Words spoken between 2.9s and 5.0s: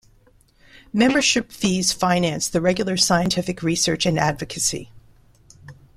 scientific research and advocacy.